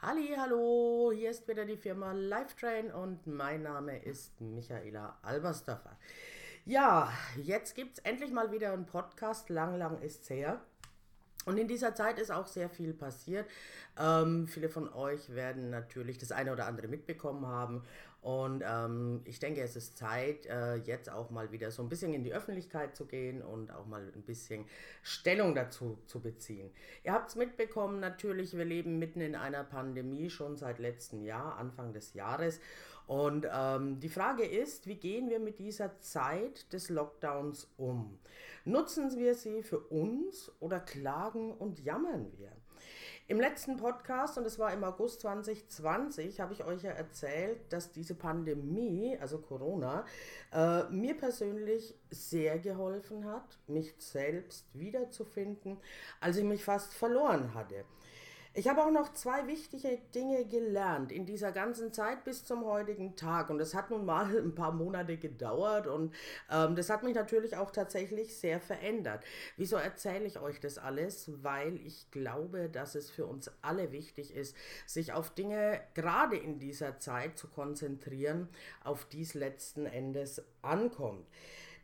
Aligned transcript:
Halli, 0.00 0.32
hallo, 0.36 1.10
hier 1.12 1.30
ist 1.30 1.48
wieder 1.48 1.64
die 1.64 1.76
Firma 1.76 2.12
Lifetrain 2.12 2.92
und 2.92 3.26
mein 3.26 3.62
Name 3.62 3.98
ist 3.98 4.40
Michaela 4.40 5.18
Albersdorfer. 5.22 5.98
Ja, 6.64 7.12
jetzt 7.42 7.74
gibt 7.74 7.98
es 7.98 8.04
endlich 8.04 8.30
mal 8.30 8.52
wieder 8.52 8.72
einen 8.72 8.86
Podcast, 8.86 9.48
lang, 9.50 9.76
lang 9.76 10.00
ist's 10.00 10.30
her. 10.30 10.60
Und 11.44 11.56
in 11.56 11.68
dieser 11.68 11.94
Zeit 11.94 12.18
ist 12.18 12.30
auch 12.30 12.46
sehr 12.46 12.68
viel 12.68 12.92
passiert. 12.92 13.46
Ähm, 13.98 14.46
viele 14.46 14.68
von 14.68 14.92
euch 14.92 15.34
werden 15.34 15.70
natürlich 15.70 16.18
das 16.18 16.30
eine 16.30 16.52
oder 16.52 16.66
andere 16.66 16.88
mitbekommen 16.88 17.46
haben. 17.46 17.82
Und 18.20 18.64
ähm, 18.66 19.20
ich 19.24 19.38
denke, 19.38 19.62
es 19.62 19.76
ist 19.76 19.96
Zeit, 19.96 20.46
äh, 20.46 20.74
jetzt 20.76 21.08
auch 21.08 21.30
mal 21.30 21.52
wieder 21.52 21.70
so 21.70 21.82
ein 21.82 21.88
bisschen 21.88 22.12
in 22.14 22.24
die 22.24 22.34
Öffentlichkeit 22.34 22.96
zu 22.96 23.06
gehen 23.06 23.42
und 23.42 23.70
auch 23.70 23.86
mal 23.86 24.02
ein 24.14 24.22
bisschen 24.22 24.64
Stellung 25.02 25.54
dazu 25.54 25.98
zu 26.06 26.20
beziehen. 26.20 26.70
Ihr 27.04 27.12
habt 27.12 27.30
es 27.30 27.36
mitbekommen, 27.36 28.00
natürlich, 28.00 28.56
wir 28.56 28.64
leben 28.64 28.98
mitten 28.98 29.20
in 29.20 29.36
einer 29.36 29.62
Pandemie 29.62 30.30
schon 30.30 30.56
seit 30.56 30.80
letztem 30.80 31.22
Jahr, 31.22 31.56
Anfang 31.58 31.92
des 31.92 32.14
Jahres. 32.14 32.60
Und 33.08 33.48
ähm, 33.50 34.00
die 34.00 34.10
Frage 34.10 34.44
ist, 34.44 34.86
wie 34.86 34.96
gehen 34.96 35.30
wir 35.30 35.40
mit 35.40 35.58
dieser 35.58 35.98
Zeit 35.98 36.70
des 36.74 36.90
Lockdowns 36.90 37.66
um? 37.78 38.18
Nutzen 38.66 39.16
wir 39.18 39.34
sie 39.34 39.62
für 39.62 39.78
uns 39.78 40.52
oder 40.60 40.78
klagen 40.78 41.52
und 41.54 41.80
jammern 41.80 42.30
wir? 42.36 42.52
Im 43.26 43.40
letzten 43.40 43.78
Podcast, 43.78 44.36
und 44.36 44.46
es 44.46 44.58
war 44.58 44.74
im 44.74 44.84
August 44.84 45.22
2020, 45.22 46.40
habe 46.40 46.52
ich 46.52 46.64
euch 46.64 46.82
ja 46.82 46.90
erzählt, 46.90 47.72
dass 47.72 47.92
diese 47.92 48.14
Pandemie, 48.14 49.16
also 49.18 49.38
Corona, 49.38 50.04
äh, 50.52 50.84
mir 50.90 51.16
persönlich 51.16 51.94
sehr 52.10 52.58
geholfen 52.58 53.24
hat, 53.24 53.58
mich 53.68 53.94
selbst 53.98 54.66
wiederzufinden, 54.74 55.78
als 56.20 56.36
ich 56.36 56.44
mich 56.44 56.62
fast 56.62 56.92
verloren 56.92 57.54
hatte. 57.54 57.86
Ich 58.58 58.66
habe 58.66 58.82
auch 58.82 58.90
noch 58.90 59.12
zwei 59.12 59.46
wichtige 59.46 59.98
Dinge 60.16 60.44
gelernt 60.44 61.12
in 61.12 61.26
dieser 61.26 61.52
ganzen 61.52 61.92
Zeit 61.92 62.24
bis 62.24 62.44
zum 62.44 62.64
heutigen 62.64 63.14
Tag. 63.14 63.50
Und 63.50 63.58
das 63.58 63.72
hat 63.72 63.88
nun 63.88 64.04
mal 64.04 64.36
ein 64.36 64.52
paar 64.56 64.72
Monate 64.72 65.16
gedauert 65.16 65.86
und 65.86 66.12
ähm, 66.50 66.74
das 66.74 66.90
hat 66.90 67.04
mich 67.04 67.14
natürlich 67.14 67.56
auch 67.56 67.70
tatsächlich 67.70 68.36
sehr 68.36 68.58
verändert. 68.58 69.22
Wieso 69.56 69.76
erzähle 69.76 70.24
ich 70.24 70.40
euch 70.40 70.58
das 70.58 70.76
alles? 70.76 71.30
Weil 71.44 71.76
ich 71.86 72.10
glaube, 72.10 72.68
dass 72.68 72.96
es 72.96 73.12
für 73.12 73.26
uns 73.26 73.48
alle 73.62 73.92
wichtig 73.92 74.34
ist, 74.34 74.56
sich 74.86 75.12
auf 75.12 75.30
Dinge 75.30 75.80
gerade 75.94 76.36
in 76.36 76.58
dieser 76.58 76.98
Zeit 76.98 77.38
zu 77.38 77.46
konzentrieren, 77.46 78.48
auf 78.82 79.04
die 79.04 79.22
es 79.22 79.34
letzten 79.34 79.86
Endes 79.86 80.42
ankommt. 80.62 81.28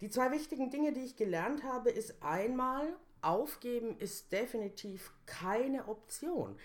Die 0.01 0.11
zwei 0.11 0.33
wichtigen 0.33 0.71
Dinge, 0.71 0.93
die 0.93 1.05
ich 1.05 1.15
gelernt 1.15 1.63
habe, 1.63 1.91
ist 1.91 2.21
einmal, 2.21 2.97
Aufgeben 3.25 3.99
ist 3.99 4.33
definitiv 4.33 5.13
keine 5.27 5.89
Option. 5.89 6.57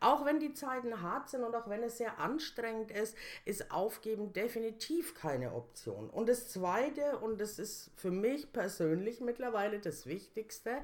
Auch 0.00 0.24
wenn 0.24 0.40
die 0.40 0.52
Zeiten 0.52 1.02
hart 1.02 1.28
sind 1.28 1.42
und 1.44 1.54
auch 1.54 1.68
wenn 1.68 1.82
es 1.82 1.98
sehr 1.98 2.18
anstrengend 2.18 2.90
ist, 2.90 3.16
ist 3.44 3.70
Aufgeben 3.70 4.32
definitiv 4.32 5.14
keine 5.14 5.54
Option. 5.54 6.08
Und 6.10 6.28
das 6.28 6.48
Zweite, 6.48 7.18
und 7.18 7.40
das 7.40 7.58
ist 7.58 7.90
für 7.96 8.10
mich 8.10 8.52
persönlich 8.52 9.20
mittlerweile 9.20 9.80
das 9.80 10.06
Wichtigste, 10.06 10.78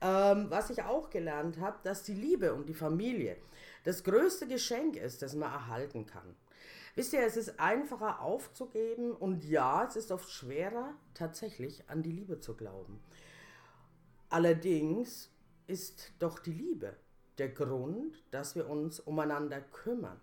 ähm, 0.00 0.46
was 0.48 0.70
ich 0.70 0.82
auch 0.82 1.10
gelernt 1.10 1.58
habe, 1.58 1.78
dass 1.82 2.02
die 2.02 2.14
Liebe 2.14 2.54
und 2.54 2.68
die 2.68 2.74
Familie 2.74 3.36
das 3.84 4.04
größte 4.04 4.46
Geschenk 4.46 4.96
ist, 4.96 5.22
das 5.22 5.34
man 5.34 5.52
erhalten 5.52 6.06
kann. 6.06 6.36
Wisst 6.94 7.12
ihr, 7.12 7.22
es 7.24 7.36
ist 7.36 7.60
einfacher 7.60 8.20
aufzugeben 8.20 9.12
und 9.12 9.44
ja, 9.44 9.84
es 9.84 9.94
ist 9.94 10.10
oft 10.10 10.28
schwerer, 10.30 10.94
tatsächlich 11.14 11.88
an 11.88 12.02
die 12.02 12.10
Liebe 12.10 12.40
zu 12.40 12.54
glauben. 12.54 13.00
Allerdings 14.30 15.30
ist 15.66 16.12
doch 16.18 16.38
die 16.38 16.52
Liebe 16.52 16.96
der 17.38 17.48
Grund, 17.48 18.22
dass 18.30 18.56
wir 18.56 18.68
uns 18.68 19.00
umeinander 19.00 19.60
kümmern. 19.60 20.20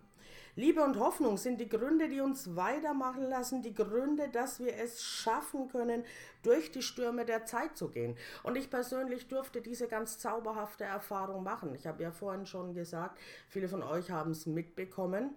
Liebe 0.54 0.82
und 0.82 0.98
Hoffnung 0.98 1.36
sind 1.36 1.60
die 1.60 1.68
Gründe, 1.68 2.08
die 2.08 2.20
uns 2.20 2.56
weitermachen 2.56 3.28
lassen, 3.28 3.60
die 3.60 3.74
Gründe, 3.74 4.30
dass 4.30 4.58
wir 4.58 4.74
es 4.76 5.02
schaffen 5.02 5.68
können, 5.68 6.02
durch 6.42 6.72
die 6.72 6.80
Stürme 6.80 7.26
der 7.26 7.44
Zeit 7.44 7.76
zu 7.76 7.90
gehen. 7.90 8.16
Und 8.42 8.56
ich 8.56 8.70
persönlich 8.70 9.28
durfte 9.28 9.60
diese 9.60 9.86
ganz 9.86 10.18
zauberhafte 10.18 10.84
Erfahrung 10.84 11.42
machen. 11.42 11.74
Ich 11.74 11.86
habe 11.86 12.02
ja 12.02 12.10
vorhin 12.10 12.46
schon 12.46 12.72
gesagt, 12.72 13.18
viele 13.48 13.68
von 13.68 13.82
euch 13.82 14.10
haben 14.10 14.30
es 14.30 14.46
mitbekommen. 14.46 15.34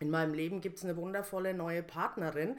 In 0.00 0.10
meinem 0.10 0.34
Leben 0.34 0.60
gibt 0.60 0.78
es 0.78 0.84
eine 0.84 0.96
wundervolle 0.96 1.54
neue 1.54 1.82
Partnerin, 1.82 2.56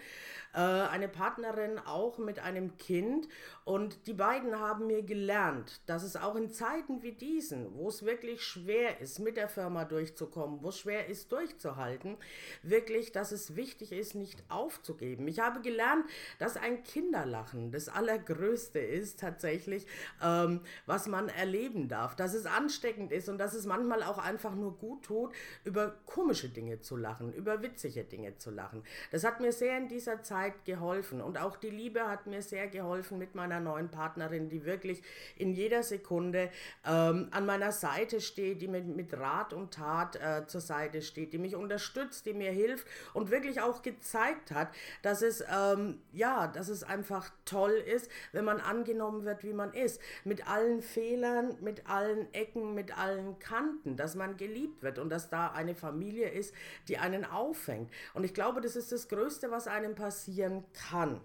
äh, 0.53 0.59
eine 0.59 1.07
Partnerin 1.07 1.77
auch 1.79 2.17
mit 2.17 2.39
einem 2.39 2.77
Kind. 2.77 3.27
Und 3.63 4.07
die 4.07 4.13
beiden 4.13 4.59
haben 4.59 4.87
mir 4.87 5.03
gelernt, 5.03 5.81
dass 5.85 6.03
es 6.03 6.15
auch 6.15 6.35
in 6.35 6.51
Zeiten 6.51 7.03
wie 7.03 7.11
diesen, 7.11 7.75
wo 7.75 7.89
es 7.89 8.05
wirklich 8.05 8.43
schwer 8.43 8.99
ist, 9.01 9.19
mit 9.19 9.37
der 9.37 9.49
Firma 9.49 9.85
durchzukommen, 9.85 10.63
wo 10.63 10.69
es 10.69 10.79
schwer 10.79 11.07
ist, 11.07 11.31
durchzuhalten, 11.31 12.17
wirklich, 12.63 13.11
dass 13.11 13.31
es 13.31 13.55
wichtig 13.55 13.91
ist, 13.91 14.15
nicht 14.15 14.43
aufzugeben. 14.49 15.27
Ich 15.27 15.39
habe 15.39 15.61
gelernt, 15.61 16.05
dass 16.39 16.57
ein 16.57 16.83
Kinderlachen 16.83 17.71
das 17.71 17.89
Allergrößte 17.89 18.79
ist 18.79 19.19
tatsächlich, 19.19 19.85
ähm, 20.23 20.61
was 20.85 21.07
man 21.07 21.29
erleben 21.29 21.87
darf, 21.87 22.15
dass 22.15 22.33
es 22.33 22.45
ansteckend 22.45 23.11
ist 23.11 23.29
und 23.29 23.37
dass 23.37 23.53
es 23.53 23.65
manchmal 23.65 24.01
auch 24.01 24.17
einfach 24.17 24.55
nur 24.55 24.77
gut 24.77 25.03
tut, 25.03 25.33
über 25.63 25.95
komische 26.05 26.49
Dinge 26.49 26.79
zu 26.79 26.95
lachen 26.95 27.26
lachen, 27.27 27.33
über 27.33 27.61
witzige 27.61 28.03
Dinge 28.03 28.37
zu 28.37 28.51
lachen. 28.51 28.83
Das 29.11 29.23
hat 29.23 29.39
mir 29.39 29.51
sehr 29.51 29.77
in 29.77 29.87
dieser 29.87 30.21
Zeit 30.23 30.65
geholfen 30.65 31.21
und 31.21 31.37
auch 31.37 31.57
die 31.57 31.69
Liebe 31.69 32.07
hat 32.07 32.27
mir 32.27 32.41
sehr 32.41 32.67
geholfen 32.67 33.17
mit 33.17 33.35
meiner 33.35 33.59
neuen 33.59 33.89
Partnerin, 33.89 34.49
die 34.49 34.65
wirklich 34.65 35.01
in 35.37 35.53
jeder 35.53 35.83
Sekunde 35.83 36.49
ähm, 36.85 37.27
an 37.31 37.45
meiner 37.45 37.71
Seite 37.71 38.21
steht, 38.21 38.61
die 38.61 38.67
mit, 38.67 38.87
mit 38.87 39.13
Rat 39.13 39.53
und 39.53 39.73
Tat 39.73 40.15
äh, 40.15 40.47
zur 40.47 40.61
Seite 40.61 41.01
steht, 41.01 41.33
die 41.33 41.37
mich 41.37 41.55
unterstützt, 41.55 42.25
die 42.25 42.33
mir 42.33 42.51
hilft 42.51 42.87
und 43.13 43.31
wirklich 43.31 43.61
auch 43.61 43.81
gezeigt 43.81 44.51
hat, 44.51 44.69
dass 45.01 45.21
es 45.21 45.43
ähm, 45.51 45.99
ja, 46.13 46.47
dass 46.47 46.69
es 46.69 46.83
einfach 46.83 47.29
toll 47.45 47.71
ist, 47.71 48.09
wenn 48.31 48.45
man 48.45 48.59
angenommen 48.59 49.25
wird, 49.25 49.43
wie 49.43 49.53
man 49.53 49.73
ist, 49.73 50.01
mit 50.23 50.47
allen 50.47 50.81
Fehlern, 50.81 51.55
mit 51.61 51.89
allen 51.89 52.31
Ecken, 52.33 52.73
mit 52.73 52.97
allen 52.97 53.39
Kanten, 53.39 53.95
dass 53.95 54.15
man 54.15 54.37
geliebt 54.37 54.83
wird 54.83 54.99
und 54.99 55.09
dass 55.09 55.29
da 55.29 55.51
eine 55.51 55.75
Familie 55.75 56.29
ist, 56.29 56.53
die 56.87 56.97
einen 56.97 57.16
einen 57.17 57.31
auffängt. 57.31 57.91
Und 58.13 58.23
ich 58.23 58.33
glaube, 58.33 58.61
das 58.61 58.75
ist 58.75 58.91
das 58.91 59.09
Größte, 59.09 59.51
was 59.51 59.67
einem 59.67 59.95
passieren 59.95 60.65
kann. 60.89 61.21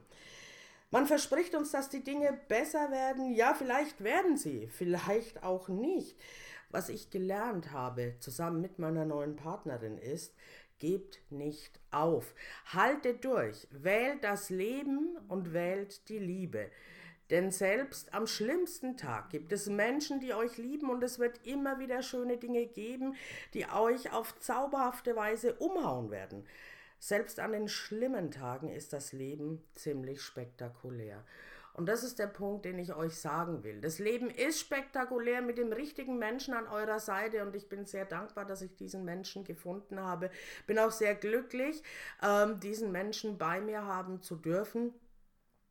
Man 0.91 1.07
verspricht 1.07 1.55
uns, 1.55 1.71
dass 1.71 1.89
die 1.89 2.05
Dinge 2.05 2.39
besser 2.49 2.91
werden. 2.91 3.35
Ja, 3.35 3.55
vielleicht 3.55 4.05
werden 4.05 4.37
sie, 4.37 4.69
vielleicht 4.69 5.43
auch 5.43 5.69
nicht. 5.69 6.19
Was 6.71 6.89
ich 6.89 7.11
gelernt 7.11 7.73
habe, 7.73 8.17
zusammen 8.19 8.61
mit 8.61 8.79
meiner 8.79 9.05
neuen 9.05 9.37
Partnerin, 9.37 9.99
ist, 9.99 10.35
gebt 10.79 11.21
nicht 11.31 11.81
auf. 11.91 12.35
Haltet 12.67 13.25
durch, 13.25 13.69
wählt 13.71 14.25
das 14.25 14.51
Leben 14.51 15.17
und 15.29 15.53
wählt 15.53 16.09
die 16.09 16.19
Liebe. 16.19 16.71
Denn 17.33 17.51
selbst 17.51 18.13
am 18.13 18.27
schlimmsten 18.27 18.99
Tag 18.99 19.31
gibt 19.31 19.53
es 19.53 19.67
Menschen, 19.67 20.21
die 20.21 20.35
euch 20.35 20.59
lieben 20.59 20.91
und 20.91 21.03
es 21.03 21.19
wird 21.19 21.47
immer 21.47 21.79
wieder 21.79 22.03
schöne 22.03 22.37
Dinge 22.37 22.67
geben, 22.67 23.17
die 23.55 23.67
euch 23.67 24.13
auf 24.13 24.39
zauberhafte 24.39 25.17
Weise 25.17 25.55
umhauen 25.55 26.11
werden. 26.11 26.47
Selbst 26.99 27.41
an 27.41 27.53
den 27.53 27.69
schlimmen 27.69 28.31
Tagen 28.31 28.69
ist 28.69 28.93
das 28.93 29.15
Leben 29.15 29.65
ziemlich 29.73 30.21
spektakulär. 30.21 31.25
Und 31.73 31.87
das 31.87 32.05
ist 32.05 32.19
der 32.19 32.27
Punkt, 32.27 32.67
den 32.67 32.79
ich 32.79 32.95
euch 32.95 33.17
sagen 33.17 33.65
will. 33.65 33.81
Das 33.81 33.99
Leben 33.99 34.29
ist 34.29 34.61
spektakulär 34.61 35.41
mit 35.41 35.57
dem 35.57 35.73
richtigen 35.73 36.19
Menschen 36.19 36.53
an 36.53 36.67
eurer 36.69 37.01
Seite 37.01 37.43
und 37.47 37.57
ich 37.57 37.71
bin 37.71 37.87
sehr 37.87 38.05
dankbar, 38.05 38.45
dass 38.45 38.61
ich 38.61 38.77
diesen 38.77 39.07
Menschen 39.07 39.45
gefunden 39.45 39.99
habe. 40.01 40.31
Bin 40.67 40.79
auch 40.79 40.91
sehr 40.91 41.15
glücklich, 41.15 41.83
ähm, 42.23 42.61
diesen 42.61 42.93
Menschen 42.93 43.39
bei 43.39 43.63
mir 43.63 43.87
haben 43.87 44.21
zu 44.21 44.37
dürfen. 44.37 44.93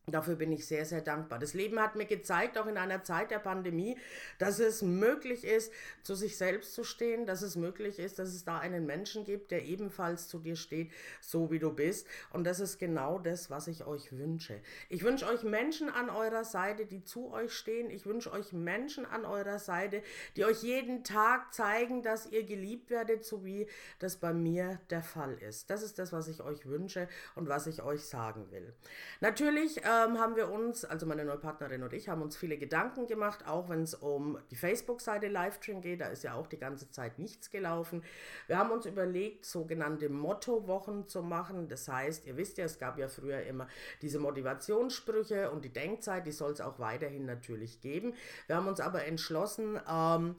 Dafür 0.07 0.36
bin 0.36 0.51
ich 0.51 0.65
sehr, 0.65 0.83
sehr 0.83 1.01
dankbar. 1.01 1.38
Das 1.38 1.53
Leben 1.53 1.80
hat 1.80 1.95
mir 1.95 2.07
gezeigt, 2.07 2.57
auch 2.57 2.65
in 2.65 2.77
einer 2.77 3.03
Zeit 3.03 3.30
der 3.30 3.38
Pandemie, 3.38 3.98
dass 4.39 4.59
es 4.59 4.81
möglich 4.81 5.44
ist, 5.44 5.71
zu 6.01 6.15
sich 6.15 6.38
selbst 6.38 6.74
zu 6.74 6.83
stehen, 6.83 7.27
dass 7.27 7.44
es 7.44 7.56
möglich 7.56 8.00
ist, 8.00 8.18
dass 8.18 8.30
es 8.30 8.44
da 8.44 8.57
einen 8.57 8.88
Menschen 8.88 9.25
gibt, 9.25 9.51
der 9.51 9.63
ebenfalls 9.63 10.27
zu 10.27 10.39
dir 10.39 10.56
steht, 10.56 10.92
so 11.21 11.51
wie 11.51 11.59
du 11.59 11.71
bist. 11.71 12.07
Und 12.31 12.45
das 12.45 12.59
ist 12.59 12.80
genau 12.80 13.19
das, 13.19 13.51
was 13.51 13.68
ich 13.68 13.86
euch 13.86 14.12
wünsche. 14.12 14.59
Ich 14.89 15.03
wünsche 15.03 15.27
euch 15.27 15.44
Menschen 15.44 15.88
an 15.88 16.09
eurer 16.09 16.45
Seite, 16.45 16.88
die 16.88 17.03
zu 17.03 17.31
euch 17.31 17.53
stehen. 17.53 17.92
Ich 17.92 18.07
wünsche 18.07 18.31
euch 18.31 18.53
Menschen 18.53 19.06
an 19.06 19.24
eurer 19.24 19.59
Seite, 19.59 20.01
die 20.36 20.45
euch 20.45 20.63
jeden 20.63 21.03
Tag 21.03 21.53
zeigen, 21.53 22.01
dass 22.01 22.25
ihr 22.25 22.44
geliebt 22.44 22.89
werdet, 22.89 23.24
so 23.24 23.45
wie 23.45 23.68
das 24.00 24.18
bei 24.18 24.33
mir 24.33 24.80
der 24.89 25.03
Fall 25.03 25.38
ist. 25.38 25.69
Das 25.69 25.83
ist 25.83 26.00
das, 26.00 26.12
was 26.12 26.27
ich 26.27 26.42
euch 26.42 26.65
wünsche 26.65 27.07
und 27.36 27.48
was 27.48 27.68
ich 27.68 27.83
euch 27.83 28.03
sagen 28.03 28.50
will. 28.50 28.74
Natürlich, 29.19 29.86
ähm, 29.91 30.19
haben 30.19 30.35
wir 30.35 30.49
uns, 30.49 30.85
also 30.85 31.05
meine 31.05 31.25
neue 31.25 31.38
Partnerin 31.38 31.83
und 31.83 31.93
ich, 31.93 32.07
haben 32.07 32.21
uns 32.21 32.38
viele 32.38 32.57
Gedanken 32.57 33.07
gemacht, 33.07 33.45
auch 33.47 33.69
wenn 33.69 33.83
es 33.83 33.93
um 33.93 34.38
die 34.49 34.55
Facebook-Seite 34.55 35.27
Livestream 35.27 35.81
geht, 35.81 36.01
da 36.01 36.07
ist 36.07 36.23
ja 36.23 36.35
auch 36.35 36.47
die 36.47 36.57
ganze 36.57 36.89
Zeit 36.91 37.19
nichts 37.19 37.49
gelaufen. 37.49 38.03
Wir 38.47 38.57
haben 38.57 38.71
uns 38.71 38.85
überlegt, 38.85 39.45
sogenannte 39.45 40.09
Motto-Wochen 40.09 41.07
zu 41.07 41.21
machen. 41.21 41.67
Das 41.67 41.88
heißt, 41.88 42.25
ihr 42.27 42.38
wisst 42.38 42.57
ja, 42.57 42.65
es 42.65 42.79
gab 42.79 42.97
ja 42.97 43.07
früher 43.07 43.41
immer 43.43 43.67
diese 44.01 44.19
Motivationssprüche 44.19 45.51
und 45.51 45.65
die 45.65 45.73
Denkzeit, 45.73 46.25
die 46.25 46.31
soll 46.31 46.51
es 46.51 46.61
auch 46.61 46.79
weiterhin 46.79 47.25
natürlich 47.25 47.81
geben. 47.81 48.13
Wir 48.47 48.55
haben 48.55 48.67
uns 48.67 48.79
aber 48.79 49.05
entschlossen, 49.05 49.79
ähm, 49.89 50.35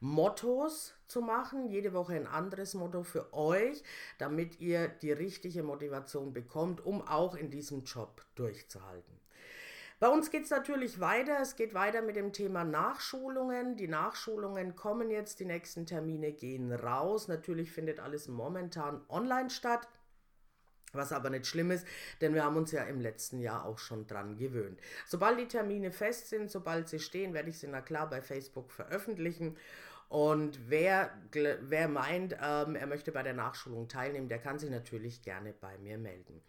Mottos 0.00 0.94
zu 1.08 1.20
machen, 1.20 1.68
jede 1.68 1.92
Woche 1.92 2.14
ein 2.14 2.26
anderes 2.26 2.74
Motto 2.74 3.02
für 3.02 3.32
euch, 3.34 3.82
damit 4.18 4.58
ihr 4.58 4.88
die 4.88 5.12
richtige 5.12 5.62
Motivation 5.62 6.32
bekommt, 6.32 6.84
um 6.84 7.06
auch 7.06 7.34
in 7.34 7.50
diesem 7.50 7.84
Job 7.84 8.24
durchzuhalten. 8.34 9.20
Bei 9.98 10.08
uns 10.08 10.30
geht 10.30 10.44
es 10.44 10.50
natürlich 10.50 10.98
weiter. 11.00 11.38
Es 11.42 11.56
geht 11.56 11.74
weiter 11.74 12.00
mit 12.00 12.16
dem 12.16 12.32
Thema 12.32 12.64
Nachschulungen. 12.64 13.76
Die 13.76 13.86
Nachschulungen 13.88 14.74
kommen 14.74 15.10
jetzt, 15.10 15.40
die 15.40 15.44
nächsten 15.44 15.84
Termine 15.84 16.32
gehen 16.32 16.72
raus. 16.72 17.28
Natürlich 17.28 17.70
findet 17.70 18.00
alles 18.00 18.26
momentan 18.26 19.02
online 19.10 19.50
statt. 19.50 19.86
Was 20.92 21.12
aber 21.12 21.30
nicht 21.30 21.46
schlimm 21.46 21.70
ist, 21.70 21.86
denn 22.20 22.34
wir 22.34 22.44
haben 22.44 22.56
uns 22.56 22.72
ja 22.72 22.82
im 22.84 23.00
letzten 23.00 23.40
Jahr 23.40 23.64
auch 23.64 23.78
schon 23.78 24.06
dran 24.06 24.36
gewöhnt. 24.36 24.80
Sobald 25.06 25.38
die 25.38 25.48
Termine 25.48 25.92
fest 25.92 26.28
sind, 26.28 26.50
sobald 26.50 26.88
sie 26.88 26.98
stehen, 26.98 27.34
werde 27.34 27.50
ich 27.50 27.58
sie 27.58 27.68
na 27.68 27.80
klar 27.80 28.08
bei 28.10 28.22
Facebook 28.22 28.72
veröffentlichen. 28.72 29.56
Und 30.10 30.58
wer, 30.68 31.12
wer 31.30 31.86
meint, 31.86 32.36
ähm, 32.42 32.74
er 32.74 32.88
möchte 32.88 33.12
bei 33.12 33.22
der 33.22 33.32
Nachschulung 33.32 33.86
teilnehmen, 33.86 34.28
der 34.28 34.40
kann 34.40 34.58
sich 34.58 34.68
natürlich 34.68 35.22
gerne 35.22 35.52
bei 35.52 35.78
mir 35.78 35.98
melden. 35.98 36.42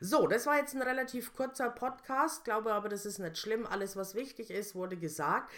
So, 0.00 0.28
das 0.28 0.46
war 0.46 0.58
jetzt 0.58 0.76
ein 0.76 0.82
relativ 0.82 1.34
kurzer 1.34 1.68
Podcast, 1.68 2.44
glaube 2.44 2.72
aber, 2.72 2.88
das 2.88 3.04
ist 3.04 3.18
nicht 3.18 3.36
schlimm. 3.36 3.66
Alles, 3.66 3.96
was 3.96 4.14
wichtig 4.14 4.52
ist, 4.52 4.76
wurde 4.76 4.96
gesagt. 4.96 5.50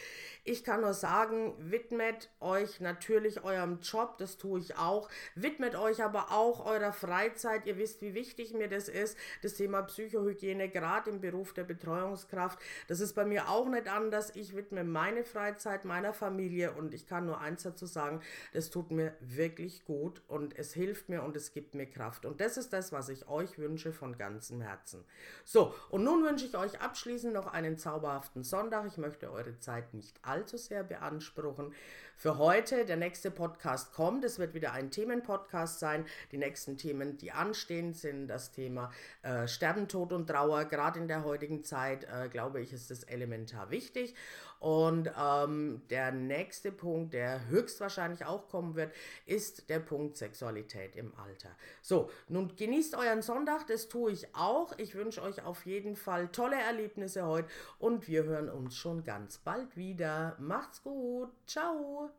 Ich 0.43 0.65
kann 0.65 0.81
nur 0.81 0.95
sagen, 0.95 1.55
widmet 1.59 2.31
euch 2.41 2.81
natürlich 2.81 3.45
eurem 3.45 3.81
Job, 3.81 4.17
das 4.17 4.39
tue 4.39 4.59
ich 4.59 4.79
auch. 4.79 5.11
Widmet 5.35 5.75
euch 5.75 6.03
aber 6.03 6.33
auch 6.33 6.65
eurer 6.65 6.95
Freizeit. 6.95 7.67
Ihr 7.67 7.77
wisst, 7.77 8.01
wie 8.01 8.15
wichtig 8.15 8.55
mir 8.55 8.69
das 8.69 8.89
ist. 8.89 9.19
Das 9.43 9.53
Thema 9.55 9.83
Psychohygiene, 9.83 10.71
gerade 10.71 11.11
im 11.11 11.21
Beruf 11.21 11.53
der 11.53 11.65
Betreuungskraft. 11.65 12.59
Das 12.89 13.01
ist 13.01 13.13
bei 13.13 13.27
mir 13.27 13.51
auch 13.51 13.69
nicht 13.69 13.87
anders. 13.87 14.35
Ich 14.35 14.57
widme 14.57 14.83
meine 14.83 15.25
Freizeit 15.25 15.85
meiner 15.85 16.15
Familie 16.15 16.73
und 16.73 16.95
ich 16.95 17.07
kann 17.07 17.27
nur 17.27 17.43
eins 17.51 17.63
dazu 17.65 17.87
sagen, 17.87 18.21
das 18.53 18.71
tut 18.71 18.91
mir 18.91 19.15
wirklich 19.21 19.85
gut 19.85 20.23
und 20.29 20.57
es 20.59 20.73
hilft 20.73 21.09
mir 21.09 21.23
und 21.23 21.37
es 21.37 21.53
gibt 21.53 21.75
mir 21.75 21.87
Kraft. 21.87 22.25
Und 22.25 22.41
das 22.41 22.57
ist 22.57 22.73
das, 22.73 22.93
was 22.93 23.09
ich 23.09 23.29
euch 23.29 23.59
wünsche 23.59 23.93
von 23.93 24.17
ganzem 24.17 24.61
Herzen. 24.61 25.05
So, 25.45 25.75
und 25.91 26.05
nun 26.05 26.25
wünsche 26.25 26.47
ich 26.47 26.57
euch 26.57 26.81
abschließend 26.81 27.35
noch 27.35 27.49
einen 27.49 27.77
zauberhaften 27.77 28.45
Sonntag. 28.45 28.87
Ich 28.87 28.99
möchte 28.99 29.31
eure 29.31 29.59
Zeit 29.59 29.95
nicht 29.95 30.19
allzu 30.23 30.57
sehr 30.57 30.85
beanspruchen. 30.85 31.73
Für 32.17 32.37
heute, 32.37 32.85
der 32.85 32.99
nächste 32.99 33.31
Podcast 33.31 33.95
kommt. 33.95 34.27
Es 34.27 34.39
wird 34.39 34.53
wieder 34.53 34.73
ein 34.73 34.91
Themenpodcast 34.91 35.81
sein. 35.81 36.05
Die 36.33 36.37
nächsten 36.37 36.77
Themen, 36.77 37.17
die 37.17 37.33
anstehen, 37.33 37.95
sind 37.95 38.29
das 38.29 38.53
Thema 38.53 38.93
äh, 39.23 39.49
Sterben, 39.49 39.89
Tod 39.89 40.13
und 40.13 40.27
Trauer. 40.27 40.67
Gerade 40.67 41.01
in 41.01 41.09
der 41.09 41.25
heutigen 41.25 41.65
Zeit, 41.65 42.05
äh, 42.05 42.29
glaube 42.29 42.61
ich, 42.61 42.75
ist 42.75 42.91
es 42.91 43.05
elementar 43.05 43.71
wichtig. 43.71 44.15
Und 44.61 45.11
ähm, 45.19 45.81
der 45.89 46.13
nächste 46.13 46.71
Punkt, 46.71 47.15
der 47.15 47.49
höchstwahrscheinlich 47.49 48.27
auch 48.27 48.47
kommen 48.49 48.75
wird, 48.75 48.93
ist 49.25 49.71
der 49.71 49.81
Punkt 49.81 50.19
Sexualität 50.19 50.97
im 50.97 51.13
Alter. 51.17 51.49
So, 51.81 52.11
nun 52.29 52.55
genießt 52.55 52.95
euren 52.95 53.23
Sonntag, 53.23 53.67
das 53.67 53.89
tue 53.89 54.13
ich 54.13 54.35
auch. 54.35 54.77
Ich 54.77 54.95
wünsche 54.95 55.23
euch 55.23 55.43
auf 55.43 55.65
jeden 55.65 55.97
Fall 55.97 56.29
tolle 56.29 56.61
Erlebnisse 56.61 57.27
heute 57.27 57.49
und 57.79 58.07
wir 58.07 58.25
hören 58.25 58.51
uns 58.51 58.77
schon 58.77 59.03
ganz 59.03 59.39
bald 59.39 59.79
wieder. 59.79 60.37
Macht's 60.39 60.83
gut. 60.83 61.31
Ciao. 61.47 62.11